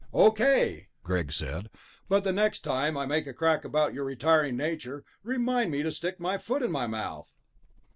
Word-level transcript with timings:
"Okay," 0.15 0.87
Greg 1.03 1.31
said, 1.31 1.69
"but 2.09 2.23
the 2.23 2.31
next 2.31 2.61
time 2.61 2.97
I 2.97 3.05
make 3.05 3.27
a 3.27 3.35
crack 3.35 3.63
about 3.63 3.93
your 3.93 4.03
retiring 4.03 4.57
nature, 4.57 5.05
remind 5.21 5.69
me 5.69 5.83
to 5.83 5.91
stick 5.91 6.19
my 6.19 6.39
foot 6.39 6.63
in 6.63 6.71
my 6.71 6.87
mouth." 6.87 7.31